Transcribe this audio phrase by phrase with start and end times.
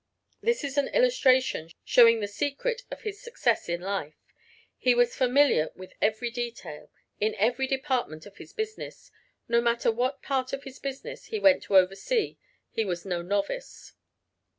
[0.41, 4.15] This is an illustration showing the secret of his success in life.
[4.79, 6.89] He was familiar with every detail,
[7.19, 9.11] in every department of his business;
[9.47, 12.37] no matter what part of his business he went to oversee
[12.71, 13.93] he was no novice.